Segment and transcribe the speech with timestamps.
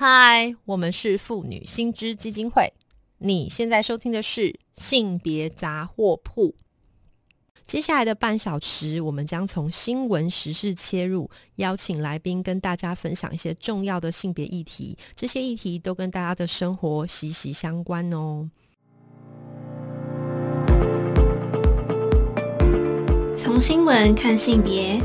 [0.00, 2.72] 嗨，我们是妇女新知基金会。
[3.18, 6.54] 你现在收听的是性别杂货铺。
[7.66, 14.96] 接下来的半小时，我们将从新闻时事切入，邀请来宾跟大家分享一些重要的性别议题。
[15.16, 18.48] 这些议题都跟大家的生活息息相关哦。
[23.36, 25.02] 从新闻看性别。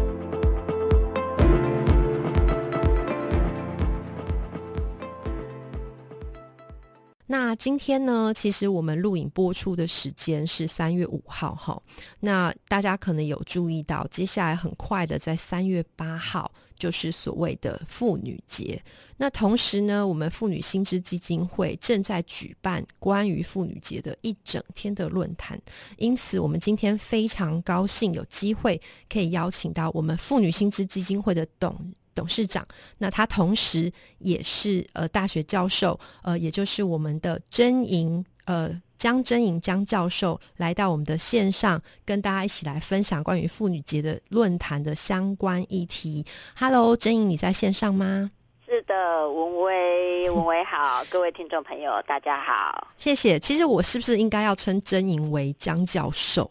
[7.34, 8.32] 那今天呢？
[8.32, 11.82] 其实我们录影播出的时间是三月五号哈。
[12.20, 18.80] 那大家可能有注意到，接下来很快的在三月八号就是所谓的妇女节。
[19.18, 25.60] 那同时呢，我们妇女新知基金会正在举办关于妇女节的一整天的论坛。
[25.98, 28.80] 因此，我们今天非常高兴有机会
[29.12, 31.96] 可以邀请到我们妇女新知基金会的董。
[32.14, 32.68] 董事长，
[32.98, 46.26] 那他同时也是呃大学教授，呃，也就是我们的真莹，呃，江真莹江教授来到我们的线上，跟大家一起来分享关于妇女节的论坛的相关议题。
[46.56, 48.32] Hello，真莹，你在线上吗？
[48.74, 53.40] 是的，文威，文威好，各位听众朋友，大家好，谢谢。
[53.40, 56.50] 其实我是不是应该要称真莹为江教授？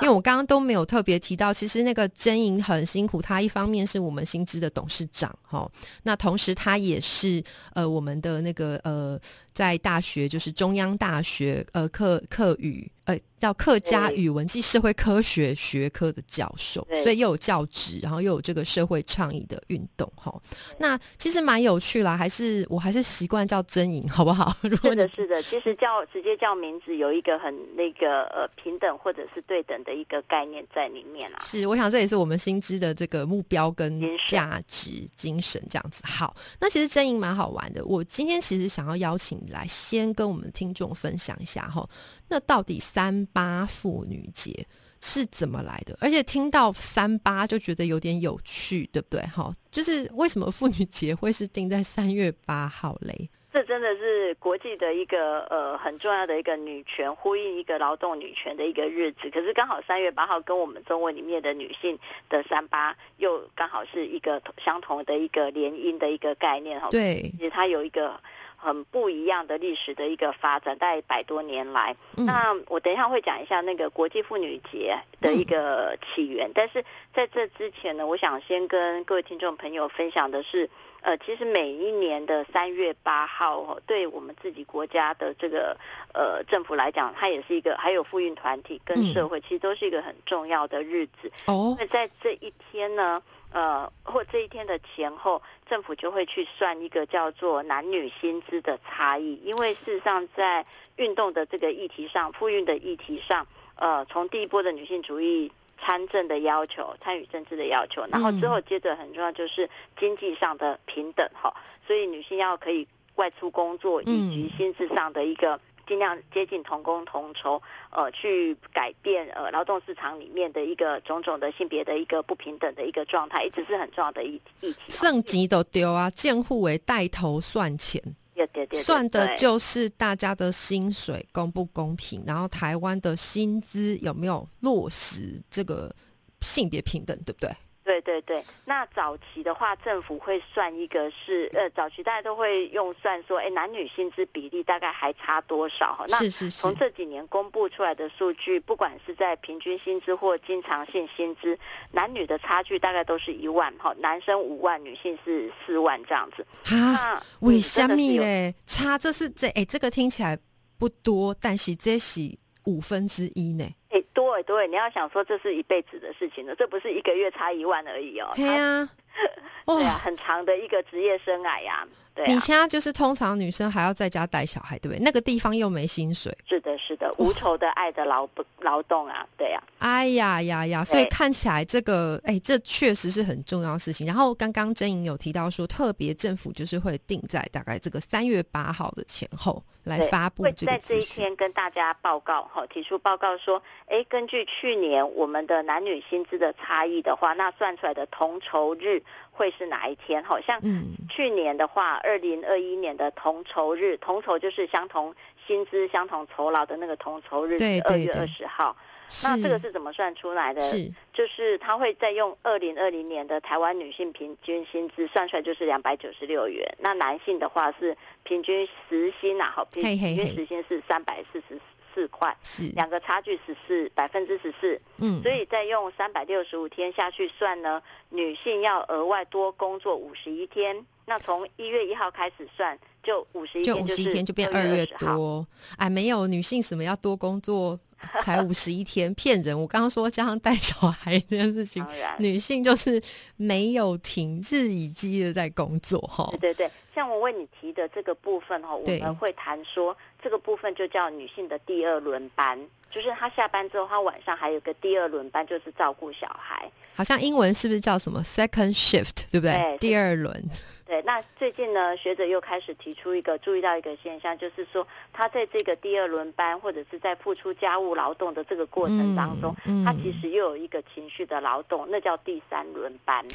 [0.00, 5.70] 因为我刚刚都没有特别提到，其实那个真莹很辛苦，他一方面是我们新知的董事长，哈，
[6.02, 7.40] 那同时他也是
[7.74, 9.16] 呃我们的那个呃。
[9.52, 20.32] 在大学就是中央大学呃课课语呃叫客家语文暨社会科学学科的教授，所以又有教职，然后又有这个社会倡议的运动哈。
[20.78, 24.56] 那其实蛮有趣啦，还是我还是习惯叫真颖好不好？
[24.62, 31.38] 是的，是的，其实叫直接叫名字有一个很那个呃平等或者是对等的一个概念在里面啦。
[31.42, 36.00] 是，我想这也是我们新知的这个目标跟价值精神这样子。
[36.06, 37.84] 好，那其实真颖蛮好玩的。
[37.84, 39.41] 我今天其实想要邀请。
[39.50, 41.88] 来，先跟我们听众分享一下哈，
[42.28, 44.66] 那到底三八妇女节
[45.00, 45.96] 是怎么来的？
[46.00, 49.20] 而且听到三八就觉得有点有趣，对不对？
[49.22, 53.28] 哈，就是为什么妇女节会是定在三月八号嘞？
[53.52, 59.28] 这真的是国际的一个呃很重要的一个女权呼应一个劳动女权的一个日子。
[59.28, 61.98] 可是刚好三月八号跟我们中文里面的女性
[62.30, 66.88] 的三八又刚好是一个相同的一个联姻的一个概念哈。
[66.90, 68.18] 对，其实它有一个。
[68.62, 71.96] 很不一样的历史的一个发展，大概百多年来。
[72.14, 85.76] 那我等一下会讲一下那个国际妇女节的一个起源，但是在这之前呢，我想先跟各位听众朋友分享的是，呃，其实每一年的三月八号，对我们自己国家的这个
[86.14, 91.28] 呃政府来讲，它也是一个，还有妇运团体跟社会，其实都是一个很重要的日子。
[91.46, 93.20] 哦，那在这一天呢？
[93.52, 100.64] 呃，或这一天的前后，政府就会去算一个叫做男女薪资的差异，因为事实上在
[100.96, 103.46] 运动的这个议题上，妇运的议题上，
[103.76, 109.68] 呃，从第一波的女性主义参政的要求、参与政治的要求，然后之后接着很重要就是
[109.98, 111.54] 经济上的平等哈，
[111.86, 115.60] 所以女性要可以外出工作，以及薪资上的一个。
[115.86, 117.60] 尽量接近同工同酬，
[117.90, 124.76] 呃，去改变呃劳动市场里面的一个种种的性别的一个不平等的一个状态，一直是很重要的一议题。
[124.88, 128.02] 圣级都丢啊，监护为带头算钱，
[128.34, 135.94] 对对对，算的就是大家的薪水公不公平，然后台湾的薪资有没有落实这个
[136.40, 137.50] 性别平等，对不对？
[137.84, 145.92] 对对对，那早期的话，政府会算一个是呃，早期大家都会用算说，哎，男女薪资比例大概还差多少？
[145.94, 151.58] 哈，那从这几年公布出来的数据，不管是在平均薪资或经常性薪资，
[151.90, 156.46] 男女的差距大概都是一万，哈，男生五万，女性是四万这样子。
[156.74, 158.54] 啊，为什么嘞？
[158.66, 160.38] 差这是这哎，这个听起来
[160.78, 163.64] 不多，但是这是五分之一呢。
[163.92, 168.32] 哎，对对，你要想说这是一辈子的事情了，这不是一个月差一万而已哦。
[168.34, 168.88] 对啊，
[169.66, 171.86] 对啊，很长的一个职业生涯呀。
[172.14, 175.02] 对你现在就是通常女生还要在家带小孩，对不对？
[175.02, 176.30] 那个地方又没薪水。
[176.46, 178.28] 是的，是的，无酬的爱的劳
[178.60, 179.58] 劳动啊，对呀。
[179.78, 180.84] 哎呀呀呀！
[180.84, 184.06] 所以看起来这个，哎，这确实是很重要的事情。
[184.06, 199.01] 然后刚刚真莹有提到说，特别政府就是会定在大概这个三月八号的前后来发布这个在这一天跟大家报告，哈，提出报告说，哎，根据去年我们的男女薪资的差异的话，那算出来的同酬日。
[199.30, 200.22] 会是哪一天？
[200.22, 200.60] 好像
[201.08, 205.14] 去年的话，二零二一年的同酬日，同酬就是相同
[205.46, 208.76] 薪资、相同酬劳的那个同酬日，是二月二十号。
[209.24, 210.62] 那这个是怎么算出来的？
[210.62, 216.66] 是，就是他会再用二零二零年的台湾女性平均薪资算出来，就是两百九十六元。
[216.78, 221.60] 那男性的话是平均时薪啊，好，平平均时薪是三百四十
[221.94, 224.80] 四块，是两个差距十四百分之十四。
[224.98, 230.84] 嗯，所以再用三百六十五天下去算呢，女性要额外多工作五十一天。
[231.04, 235.44] 那从一月一号开始算，就五十一天，就五十一天就变二月多。
[235.76, 237.78] 哎，没有女性什么要多工作
[238.22, 239.60] 才五十一天，骗人！
[239.60, 241.84] 我刚刚说加上带小孩这件事情，
[242.18, 243.02] 女性就是
[243.36, 246.28] 没有停滞以继的在工作哈。
[246.32, 252.58] 对对对，像我为你提的这个部分哈，我们会谈说这个部分就叫女性的第二轮班，
[252.90, 256.70] 就是她下班之后，她晚上还有个第二轮班，就是照顾小孩。
[256.94, 259.78] 好像英文是不是叫什么 second shift，对不对？
[259.78, 260.42] 第二轮。
[260.84, 269.56] 对，那最近呢，学者又开始提出一个注意到一个现象，就是说她在这个第二轮班或者是在付出家务劳动的这个过程当中，
[269.86, 273.26] 她其实又有一个情绪的劳动，那叫第三轮班。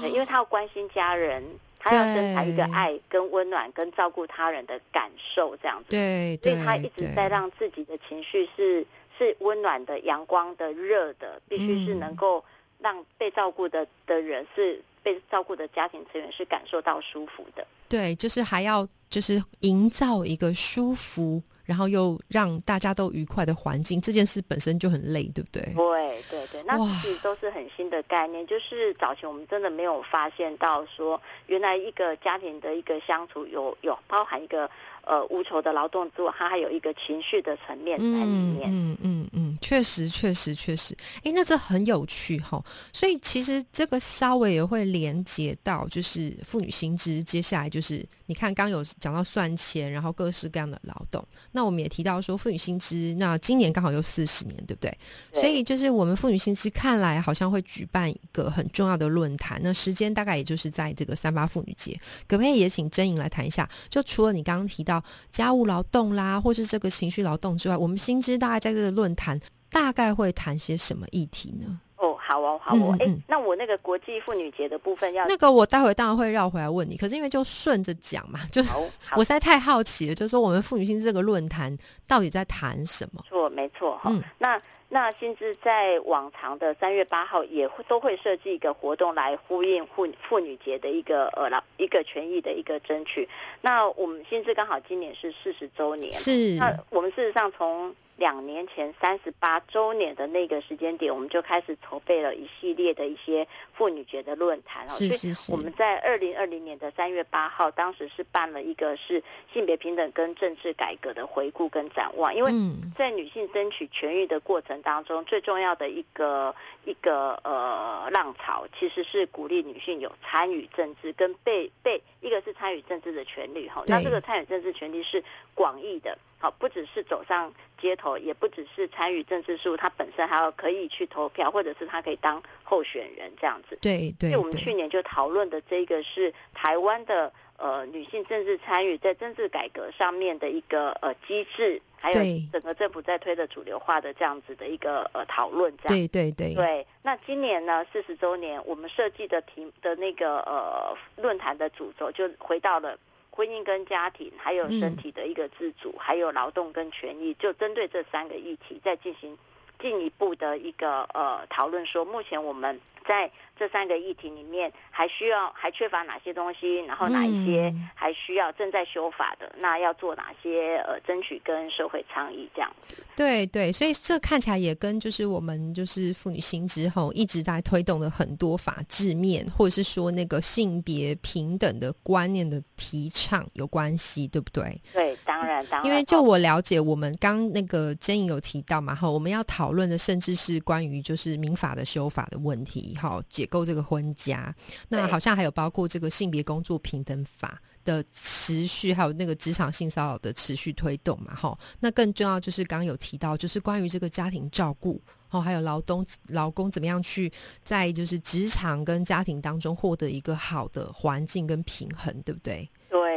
[0.00, 1.42] 对，因为她要关心家人，
[1.88, 5.90] 他要生产一个爱、跟温暖、跟照顾他人的感受，这样子。
[5.90, 8.86] 对，所以他一直在让自己的情绪是
[9.16, 12.44] 是温暖的、阳光的、热的，必须是能够
[12.78, 14.82] 让被照顾的的人是。
[15.00, 25.62] 被照顾的家庭成员是感受到舒服的，对，就是还要就是营造一个舒服，然后又让大家都愉快的环境，这件事本身就很累，对不对？
[25.76, 34.70] 对对对，那其实都是很新的概念，就是早前我们真的没有发现到说，原来一个家庭的一个相处有有包含一个。
[35.04, 38.68] 呃，无酬的劳动之外，它还有一个情绪的层面在里面。
[38.70, 40.96] 嗯嗯嗯，确实确实确实。
[41.22, 42.62] 诶，那这很有趣哈。
[42.92, 47.22] 所以其实这个稍微也会连接到，就是妇女薪资。
[47.22, 51.26] 接下来就是你看，刚有讲到算钱，然后各式各样的劳动。
[51.52, 54.98] 那我们也提到说，妇女薪资，那今年刚好又四十年，对不对？
[55.32, 59.60] 所以就是我们妇女薪资看来好像会举办一个很重要的论坛。
[59.62, 61.98] 那时间大概也就是在这个三八妇女节。
[62.26, 63.68] 可不可以也请真颖来谈一下？
[63.88, 65.02] 就除了你刚刚提到。
[65.30, 69.38] 家务劳动啦，或是这个情绪劳动之外，我们新知大概在这个论坛
[69.70, 71.80] 大概会谈些什么议题呢？
[71.96, 76.96] 哦，好哦，好哦，哎，那我那个国际妇女节的部分要那个，我待会当然会绕回来问你。
[76.96, 78.72] 可是因为就顺着讲嘛，就是
[79.16, 81.76] 我实在太好奇了，就是说我们妇女性这个论坛
[82.06, 83.24] 到底在谈什么？
[83.28, 84.60] 错，没错，哈，那。
[84.90, 93.28] 那甚至在往常的三月八号也会都会设计一个活动来呼应妇妇女节的一个呃老一个权益的一个争取。
[93.60, 97.94] 那我们薪资刚好今年是四十周年，是那我们事实上从。
[98.18, 104.90] 两年前三十八周年的那个时间点，我们就开始筹备了一系列的一些妇女节的论坛哦。
[104.90, 105.52] 是是是。
[105.52, 109.22] 我们在二零二零年的三月八号，当时是办了一个是
[109.54, 112.34] 性别平等跟政治改革的回顾跟展望。
[112.34, 112.52] 因为
[112.96, 116.52] 在女性争取权益的过程当中，最重要的一个
[116.88, 123.84] 一个呃浪潮，其实是鼓励女性有参与政治跟被被一个是参与政治的权利哈。
[123.86, 125.22] 那这个参与政治权利是
[125.54, 126.16] 广义的。
[126.40, 127.52] 好，不只是走上
[127.82, 133.76] 街头，也不只是参与政治事务，他本身还要可以去投票，或者是她可以当候选人这样子。
[133.82, 134.36] 对对。
[134.36, 142.20] 我们去年就讨论的这个是台湾的呃女性政治参与在政治改革上面的一个呃机制，还有
[142.52, 145.72] 整个政府在推的主流化的这样子的一个呃讨论。
[145.82, 145.94] 这样。
[145.94, 146.54] 对对对。
[146.54, 152.98] 对，那今年呢四十周年，我们设计的题的那个呃论坛的主轴就回到了。
[153.30, 159.38] 婚姻跟家庭，还有身体的一个自主，还有劳动跟权益，就针对这三个议题，在进行
[159.80, 161.84] 进一步的一个呃讨论。
[161.86, 162.80] 说目前我们。
[163.06, 166.80] 在这三个议题里面，还需要还缺乏哪些东西？
[166.80, 169.50] 然后哪一些还需要正在修法的？
[169.56, 172.96] 那要做哪些呃争取跟社会倡议这样子？
[173.16, 184.78] 对对，所以这看起来也跟就是我们就是妇女新之后一直在推动的很多法制面，或者是说那个性别平等的观念的提倡有关系，对不对？
[184.92, 185.07] 对，
[185.38, 185.86] 当然当然。
[185.86, 192.96] 因为就我了解，我们刚那个真颖有提到嘛，哈，我们要讨论的甚至是关于就是民法的修法的问题。
[193.00, 194.54] 哈，解构这个婚家，
[194.88, 201.34] 那好像还有包括这个性别工作平等法的持续，还有那个职场性骚扰的持续推动嘛。
[201.34, 212.68] 哈，那更重要就是刚刚有提到，就是关于这个家庭照顾，哦，还有劳动劳工怎么样去在就是职场跟家庭当中获得一个好的环境跟平衡，对不对？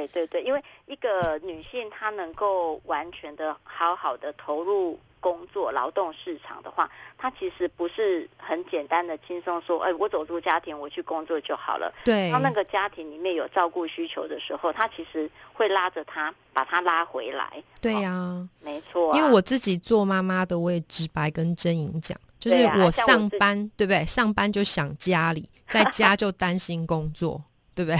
[0.07, 11.93] 对对对，因为一个女性她能够完全的好好的投入工作劳动市场的话，她其实不是很简单的轻松说，哎，我走出家庭，我去工作就好了。
[12.03, 17.63] 对，她那个家庭里面有照顾需求的时候，她其实会拉着她，把她拉回来。
[17.79, 19.15] 对呀，没错。
[19.15, 24.05] 因为我自己做妈妈的，我也直白跟真莹讲，就是我上班，对不对？
[24.05, 27.41] 上班就想家里，在家就担心工作。
[27.73, 27.97] 对不对？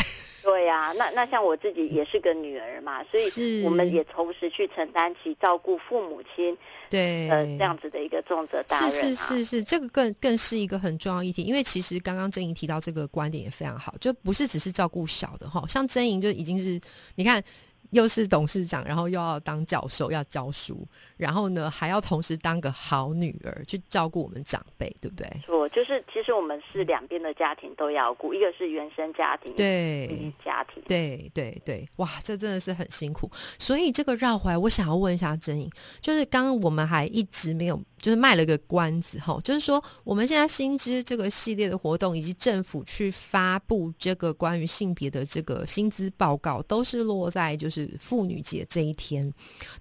[0.62, 6.56] 对呀，那那像我自己也是个女儿嘛，所以我们也同时去承担起照顾父母亲，
[6.88, 8.91] 对呃这样子的一个重责大任。
[8.91, 16.80] 是是是是，这个更更是一个很重要议题，因为其实刚刚郑莹提到这个观点也非常好，就不是只是照顾小的哈，像郑莹就已经是
[17.15, 17.44] 你看。
[17.91, 25.27] 又是董事长，然后又要当教授，要教书，然后呢还要同时当个好女儿，去照顾我们长辈，对不对？
[25.45, 33.29] 错，就是其实我们是两边的家庭都要顾，一个是原生家庭，对家庭，对对对，哇，这真的是很辛苦。
[33.60, 35.69] 所以这个绕回来，我想要问一下真颖，
[36.01, 37.79] 就是刚刚我们还一直没有。
[38.01, 49.31] 就是卖了个关子哈，就是说我们现在薪资这个系列的活动，以及政府去发布这个关于性别的这个薪资报告，都是落在就是妇女节这一天。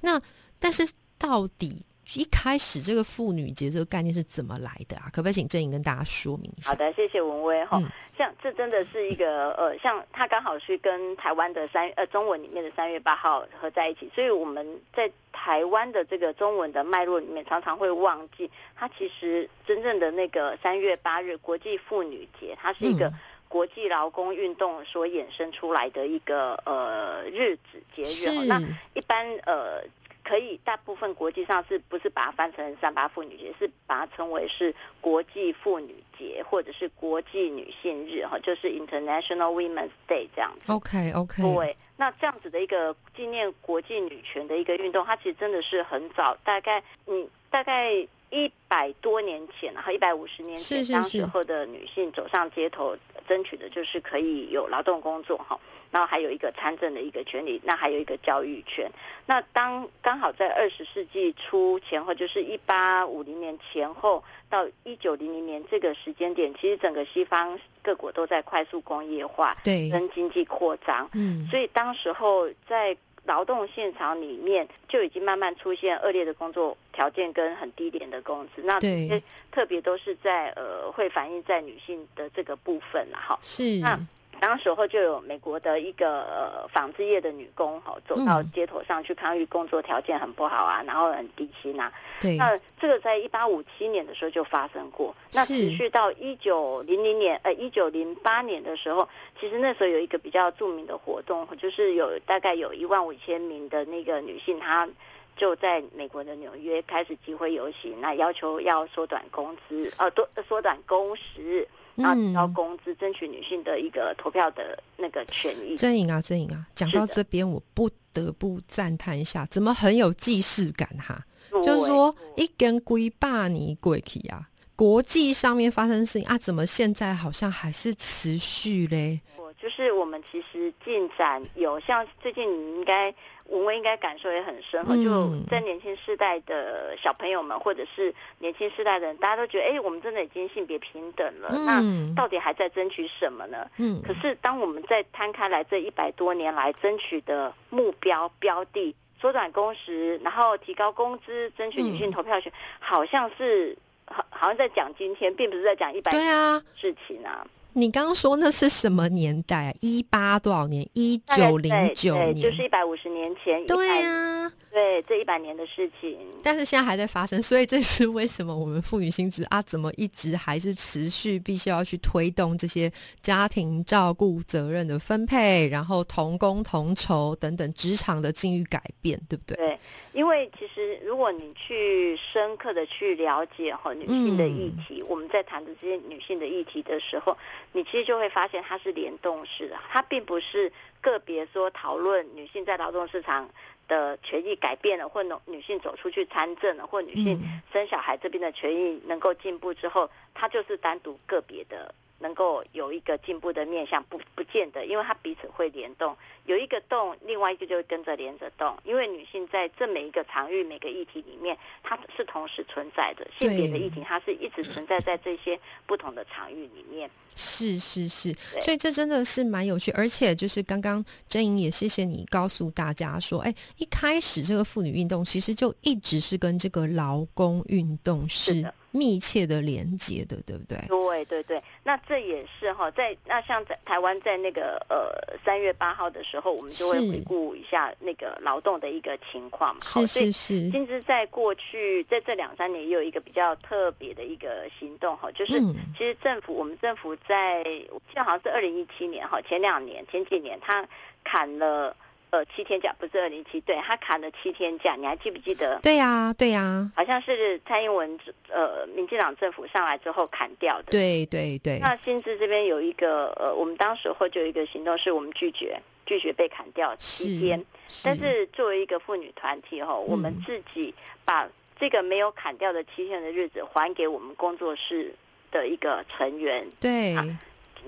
[0.00, 0.20] 那
[0.58, 1.84] 但是到底？
[2.18, 5.10] 一开始这个妇女节这个概念是怎么来的啊？
[5.12, 6.70] 可不可以请郑颖跟大家说明一下？
[6.70, 7.80] 好的，谢谢文威哈。
[8.16, 23.12] 像这真的是一个呃，像它刚好是跟台湾的三呃中文里面的三月八号合在一起，所以我们在台湾的这个中文的脉络里面，常常会忘记它其实真正的那个三月八日国际妇女节，它是一个
[23.48, 28.44] 国际劳工运动所衍生出来的一个呃日子节日。
[28.46, 28.60] 那
[28.94, 29.82] 一般呃。
[30.30, 40.70] 可以，大部分国际上是不是把它翻成三八妇女节，是把它称为是国际妇女节，或者是国际女性日，哈，就是 International Women's Day 这样子。
[40.70, 41.42] OK OK。
[41.42, 47.90] 对，那这样子的一个纪念国际女权的一个运动，它其实真的是很早，大概嗯大概
[48.30, 52.96] 一百多年前，然后一百五十年前，当时候的女性走上街头，
[53.26, 55.58] 争取的就是可以有劳动工作，哈。
[55.90, 58.90] 然后还有一个参政的一个权利，那还有一个教育权。
[59.26, 71.08] 那当刚好在二十世纪初前后，就是一八五零年前后到一九零零年这个时间点，其实整个西方各国都在快速工业化，对，跟经济扩张。
[71.12, 78.62] 嗯，所以当时候在劳动现场里面就已经慢慢出现恶劣的工作条件跟很低廉的工资。
[78.62, 83.38] 那这些特别都是在呃会反映在女性的这个部分了哈。
[83.42, 83.98] 是那。
[84.40, 91.92] 当时候就有美国的一个呃纺织业的女工哈，走到街头上去抗议工作条件很不好啊，然后很低薪啊。
[92.20, 92.36] 对。
[92.36, 99.06] 那这个在一八五七年的时候就发生过，那持续到一九零零年呃一九零八年的时候，
[99.38, 104.88] 其实那时候有一个比较著名的活动，就是有大概有一万五千名的那个女性，她
[105.36, 111.68] 就在美国的纽约开始集会游行，那要求要缩短工资，呃，多缩短工时。
[111.96, 115.76] 然高工资，争取女性的一个投票的那个权益。
[115.76, 121.24] 真颖啊，真颖啊，讲到这边，我不得不赞叹一下，怎么很有既视感哈？
[121.64, 124.48] 就是说，一根龟霸你鬼去啊！
[124.76, 129.20] 国际上面发生事情啊，怎么现在好像还是持续嘞？
[129.60, 133.14] 就是我们其实进展有像最近你应该
[133.46, 141.82] 文文应该感受也很深哈，就在年轻世代的小朋友们或者是年轻世代的人，大家都觉得哎，我们真的已经性别平等了，那
[142.14, 143.68] 到底还在争取什么呢？
[143.76, 153.76] 嗯，可是当我们在摊开来这一百多年来争取的目标标的，缩短工时，然后提高工资，争取女性投票权，好像是
[154.06, 156.62] 好好像在讲今天，并不是在讲一百对啊。
[156.74, 157.46] 事情啊。
[157.72, 159.74] 你刚刚说那是什么年代啊？
[159.80, 160.88] 一八多少年？
[160.92, 163.64] 一九零九年，就是一百五十年前。
[163.66, 166.18] 对啊，对，这一百年的事情。
[166.42, 172.90] 但是现在还在发生，所以这是为什么我们妇女心智啊，怎么一直还是持续必须要去推动这些
[173.22, 179.56] 家庭照顾责任的分配，然后同工同酬等等职场的境遇改变，对不对？
[179.56, 179.78] 对。
[180.12, 187.36] 因为其实，如果你去深刻的去了解哈女性的议题，我们在谈的这些女性的议题的时候，
[187.72, 193.48] 你其实就会发现它是联动式的，它并不是个别说讨论女性在劳动市场
[193.86, 197.40] 的权益改变了，或女女性走出去参政了，或女性
[197.72, 208.76] 生小孩这边的权益能够进步之后，它就是单独个别的能够有一个进步的面向，不不见得，因为它彼此会联动，有一个动，另外一个就会跟着连着动。
[208.84, 213.26] 因为女性在这每一个场域、每个议题里面，它是同时存在的。
[213.38, 217.10] 性别的议题，它是一直存在在这些不同的场域里面。
[217.36, 228.72] 是是是，所以这真的是蛮有趣，而且就是刚刚真莹也谢谢你告诉大家说，哎，一开始这个妇女运动其实就一直是跟这个劳工运动是。
[228.92, 230.76] 密切的连接的，对不对？
[230.88, 235.09] 对对对，那这也是哈，在那像在台湾，在那个呃
[235.44, 239.80] 三月八号的时候，我们就会回顾一下那个劳动的一个情况嘛。
[239.82, 240.70] 是是是。
[240.70, 245.60] 薪资在过去在这两三年也有一个比较特别的一个行动哈，就是
[245.96, 250.86] 其实政府我们政府在我记得好像是二零一七年哈，前两年前几年他
[251.24, 251.96] 砍了。
[252.30, 255.78] 呃，七天假不是二零七，对他砍了七天假，你还记不记得？
[255.82, 258.18] 对呀，对呀，好像是蔡英文
[258.48, 260.92] 呃，民进党政府上来之后砍掉的。
[260.92, 261.78] 对对对。
[261.80, 267.64] 那薪资这边有一个呃，我们当时候就有一个行动，是我们拒绝拒绝被砍掉七天。
[268.04, 270.94] 但是作为一个妇女团体哈，我们自己
[271.24, 271.48] 把
[271.80, 275.12] 这个没有砍掉的七天的日子还给我们工作室
[275.50, 276.64] 的一个成员。
[276.80, 277.16] 对。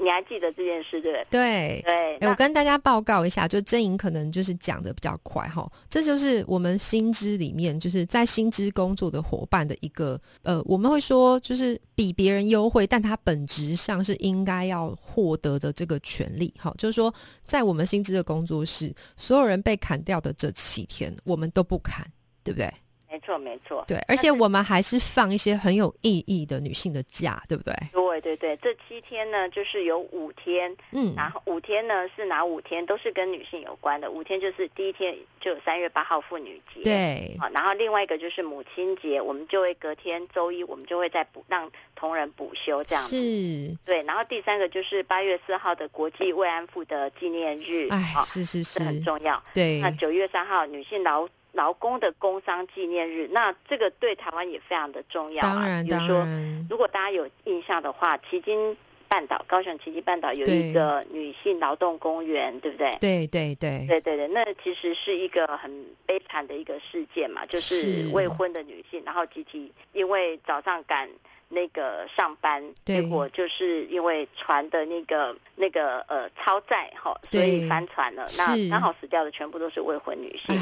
[0.01, 1.31] 你还记得这件事对不？
[1.31, 17.13] 对对对，我跟大家报告一下，就真莹可能就是讲的比较快哈，这就是我们薪资里面就是在薪资工作的伙伴的一个呃，我们会说就是比别人优惠，但他本质上是应该要获得的这个权利哈，就是说
[17.45, 22.07] 在我们薪资的工作室，所有人被砍掉的这七天，我们都不砍，
[22.43, 22.73] 对不对？
[23.13, 23.85] 没错，没错。
[23.87, 27.75] 对，而且我们还是放一些很有意义的女性的假，对不对？
[27.93, 32.85] 对对对，这七天呢，就是有五天，嗯，然后五天呢是哪五天？
[32.85, 34.11] 都是跟女性有关的。
[34.11, 43.17] 五天就是第一天就三月八号妇女节，对，好，然后另外一个就是母亲节，我们就会隔天周一，我们就会再补让同仁补休这样子。
[43.17, 49.43] 是，对，然后第三个就是八月四号的国际慰安妇的纪念日，哎，是是是，很重要。
[49.55, 51.29] 对，那九月三号女性劳。
[51.53, 55.83] 劳工的工伤纪念日，那这个对台湾也非常的重要啊。
[55.83, 56.27] 比如说，
[56.69, 58.77] 如果大家有印象的话，旗津
[59.09, 62.97] 半岛、高雄旗津半岛有一个女性劳动公园，对不对？
[63.01, 63.85] 对对对。
[63.87, 65.71] 对对对，那其实是一个很
[66.07, 68.11] 悲惨的一个事件嘛，就是。
[68.13, 71.09] 未婚的女性，然后集体因为早上赶
[71.49, 80.57] 那个上班，结果就是因为船的那个那个呃超载哈，所以翻船了，那刚好死掉的全部都是未婚女性。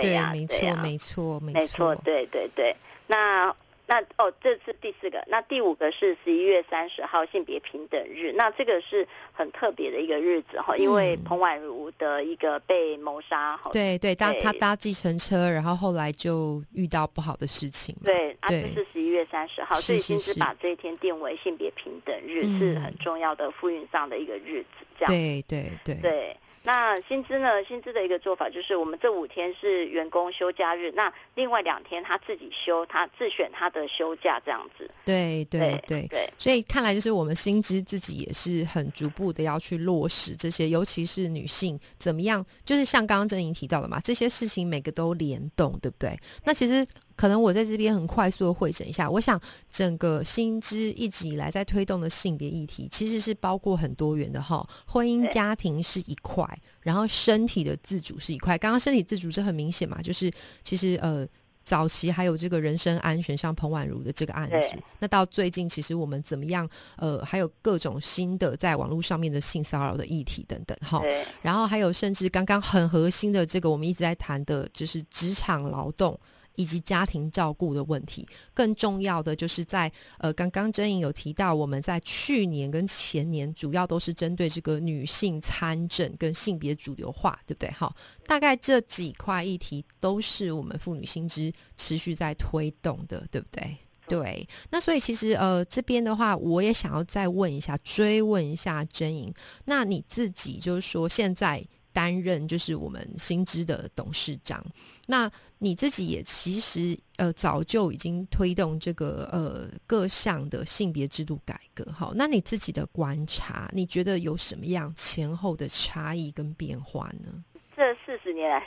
[0.00, 2.74] 对呀，没错，没错，没错，对对对。
[3.06, 3.54] 那
[3.86, 5.22] 那哦，这是第四个。
[5.26, 8.32] 那第五个是十一月三十号性别平等日。
[8.32, 13.60] 那这个是很特别的一个日子哈，因为彭婉如的一个被谋杀。
[13.74, 17.94] 对对，搭他搭计程车，然后后来就遇到不好的事情。
[18.02, 24.86] 对，啊，这是十一月三十号，所以其实把这一天定为性别平等日是很重要的复运上的一个日子。
[24.98, 26.36] 这样，对对对对。
[26.64, 27.62] 那薪资呢？
[27.64, 34.90] 薪资的一个做法就是，我们这五天是员工休假日，那另外两天他自己休，他自选他的休假这样子。
[35.04, 46.18] 对对对对，所以看来就是我们薪资自己也是很逐步的要去落实这些，尤其是女性怎么样，就是像刚刚郑莹提到的嘛，这些事情每个都联动，对不对？
[46.44, 46.86] 那其实。
[47.16, 54.66] 可能我在这边很快速的会诊一下，我想整个新知一直以来在推动的性别议题，其实是包括很多元的哈。
[54.86, 56.44] 婚姻家庭是一块，
[56.80, 58.58] 然后身体的自主是一块。
[58.58, 60.30] 刚刚身体自主这很明显嘛，就是
[60.64, 61.26] 其实呃
[61.62, 71.00] 早期还有这个人身安全，像彭婉如的这个案子，那到最近其实我们怎么样呃还有各种新的在网络上面的性骚扰的议题等等哈。
[71.42, 76.18] 然后还有甚至刚刚很核心的这个我们一直在谈的就是职场劳动。
[76.56, 87.70] 以及家庭照顾的问题，更重要的就是在呃，刚刚真颖有提到，我们在去年跟前年主要都是针对这个女性参政跟性别主流化，对不对？
[87.72, 87.94] 好，
[88.26, 93.76] 大概这几块议题都是我们妇女新知持续在推动的，对不对？
[94.06, 94.48] 对。
[94.70, 101.66] 那所以其实呃，这边的话，我也想要再问一下，追问一下真颖，那你自己就是说现在。
[101.94, 104.62] 担任就是我们新知的董事长，
[105.06, 117.42] 那你自己也其实呃早就已经推动这个呃各项的性别制度改革，好，那你自己的观察，你觉得有什么样前后的差异跟变化呢？
[117.76, 118.66] 这四十年来，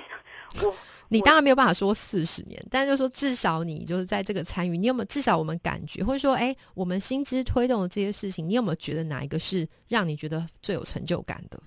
[0.62, 0.74] 我
[1.10, 11.62] 你当然没有办法说四十年，但是就说至少你就是在这个参与，你有没有至少我们感觉，或者说哎，我们新知推动的这些事情，你有没有觉得哪一个是让你觉得最有成就感的？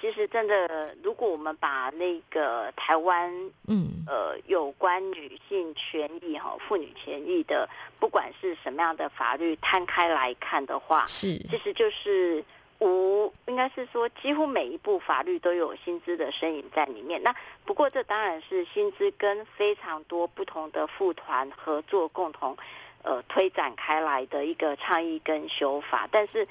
[0.00, 3.28] 其实真的，如果我们把那个台湾，
[3.66, 12.44] 嗯，呃，有关女性权益哈、妇女权益的，不管是什么样的法律摊开来看的话，是其实就是
[12.78, 17.20] 无，应该是说几乎每一部法律都有薪资的身影在里面。
[17.22, 17.34] 那
[17.64, 22.56] 不过这当然是薪资跟非常多不同的妇团合作共同，
[23.02, 26.46] 呃，推展开来的一个倡议跟修法，但是。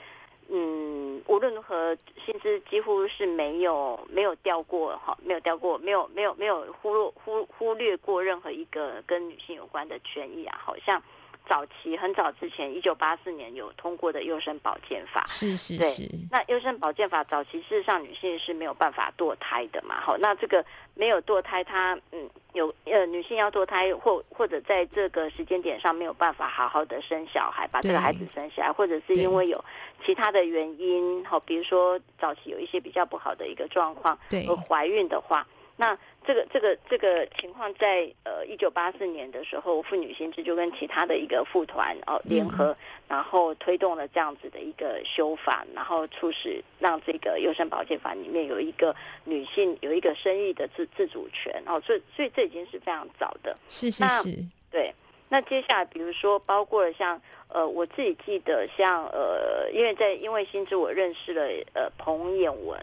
[0.50, 11.02] 嗯，无论如何，薪资几乎是没有没有掉过哈，没有掉过，没有没有没有忽略忽忽略过任何一个跟女性有关的权益啊，好像
[11.48, 29.64] 早期很早之前，一九八四年有通过的优生保健法，是是对是，那优生保健法早期事实上女性是没有办法堕胎的嘛，好，那这个没有堕胎，她嗯有呃女性要堕胎或或者在这个时间点上没有办法好好的生小孩，把这个孩子生下来，或者是因为有
[30.06, 34.46] 其他的原因，好，比如说早期有一些比较不好的一个状况，对。
[34.48, 35.48] 而怀孕的话，
[35.80, 42.76] 那这个这个这个情况在呃一九八四年的时候，妇女先知就跟其他的一个妇团哦联合，
[43.08, 53.56] 然后推动了这样子的一个修法，然后促使让这个优生保健法里面有一个女性有一个生育的自自主权哦，所以所以这已经是非常早的。
[53.70, 54.36] 是是那是，
[54.72, 54.92] 对，
[55.30, 62.78] 那接下来比如说包括了像呃，我自己记得像呃，因为在因为新知我认识了呃彭衍文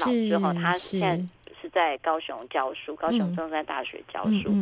[0.00, 1.18] 老师哈，他现在
[1.60, 4.54] 是在高雄教书，高雄嗯中山大学教嗯书。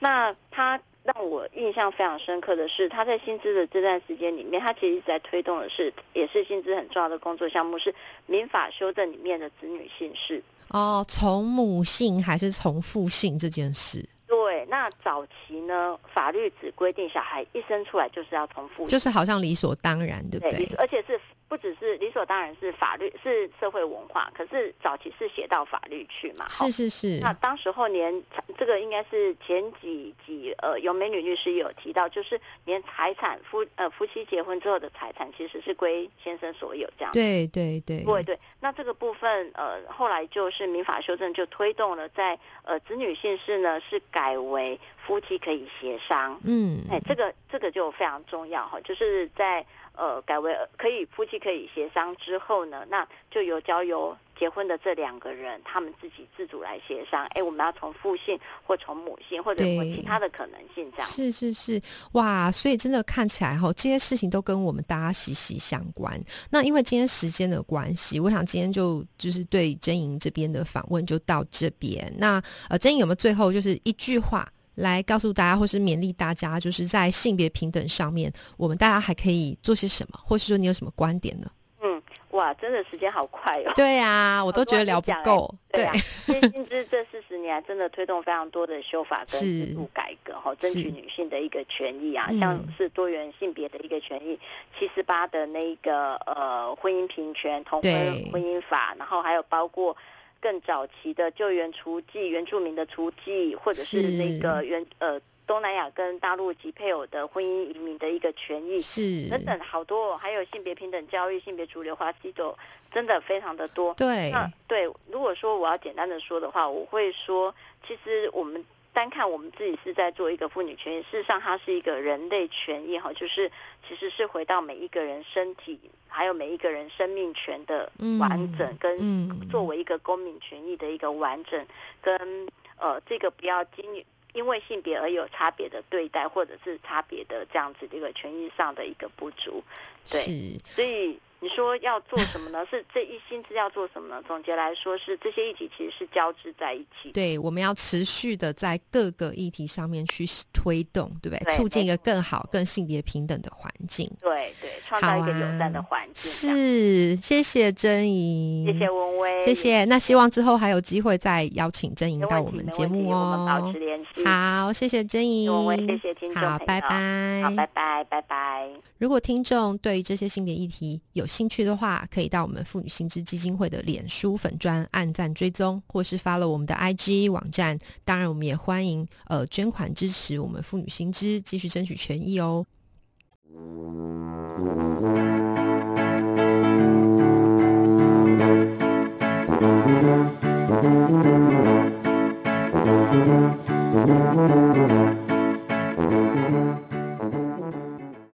[0.00, 7.94] 那他让我印象非常深刻的是，他在薪资的这段时间里面，他其实一直在推动的是，也是薪资很重要的工作项目，是
[8.26, 10.42] 民法修正里面的子女姓氏。
[10.68, 20.76] 哦，从母姓还是从父姓这件事，对，那早期呢，法律只规定小孩一生出来就是要从父姓，就是好像理所当然，对不对，对？
[20.76, 28.22] 而且是不只是理所当然是法律是社会文化，可是早期是写到法律去嘛，是是是，那当时候连
[28.56, 37.12] 这个应该是前几集呃，有美女律师有提到，就是连财产夫呃夫妻结婚之后的财产其实是归先生所有这样。
[37.12, 46.40] 对对对，对对，那这个部分呃，后来就是民法修正就推动了在，呃子女姓氏呢是改为夫妻可以协商。
[46.44, 49.66] 嗯，哎，这个这个就非常重要哈，就是在
[50.00, 57.26] 呃改为可以夫妻可以协商之后呢，那就由交由结婚的这两个人他们自己自主来协商。
[57.34, 61.06] 哎，我们要从父姓或从母姓或者有其他的可能性这样。
[61.06, 61.78] 是是是，
[62.12, 62.50] 哇！
[62.50, 66.18] 所以真的看起来哈，这些事情都跟我们大家息息相关。
[66.48, 72.10] 那因为今天时间的关系，我想今天就就是对真莹这边的访问就到这边。
[72.16, 74.50] 那呃，真莹有没有最后就是一句话
[74.80, 81.50] 来告诉大家，或是勉励大家，就是在性别平等上面，我们大家还可以做些什么，或是说你有什么观点呢？
[81.82, 83.72] 嗯，哇，真的时间好快哦。
[83.74, 85.54] 对啊，我都觉得聊不够。
[85.72, 85.94] 对啊，
[86.26, 94.38] 其实薪资这四十年来真的推动非常多的修法跟制度改革，哈，争取女性的一个权益啊，嗯像是多元性别的一个权益，
[94.78, 97.92] 七十八的那个呃婚姻平权、同婚
[98.30, 99.96] 婚姻法，然后还有包括
[100.40, 104.08] 更早期的救援除籍、原住民的除籍，或者是是。
[104.10, 112.56] 那个原呃东南亚跟大陆及配偶的婚姻移民的一个权益，是，等等好多、哦，还有性别平等教育、性别主流化制度，
[112.92, 113.92] 真的非常的多。
[113.94, 117.52] 对，那对，如果说我要简单的说的话，我会说，
[117.86, 123.50] 其实我们单看我们自己是在做一个妇女权益，事实上它是一个人类权益哈，就是
[123.88, 131.66] 其实是回到每一个人身体，还有每一个人生命权的完整，嗯跟嗯作为一个公民权益的一个完整，
[132.02, 139.62] 跟呃这个不要经因为性别而有差别的对待，或者是差别的这样子的一个权益上的一个不足，
[140.08, 140.20] 对
[140.64, 142.64] 所以你说要做什么呢？
[142.70, 144.22] 是这一心思要做什么呢？
[144.26, 147.10] 总结来说，是这些议题其实是交织在一起。
[147.12, 151.44] 对，我们要持续的在各个议题上面去推动，对不对？
[151.44, 154.10] 对促进一个更好、更性别平等的环境。
[154.20, 156.50] 对对，创造一个友善的环境。
[156.50, 159.84] 啊是，谢谢珍怡，谢谢温威，谢谢。
[159.86, 163.78] 那希望之后还有机会再邀请珍怡没问题，到我们节目我们保哦持。
[163.78, 164.24] 联系。
[164.24, 168.68] 好，谢谢珍怡，文威，谢谢听众拜拜，好，拜拜，拜拜。
[168.98, 177.78] 如果听众对于这些性别议题有兴趣的话，可以到我们妇女新知基金会的脸书粉专按赞追踪，或是发了我们的 IG 网站。
[178.04, 182.66] 当然，我们也欢迎呃捐款支持我们妇女新知，继续争取权益哦。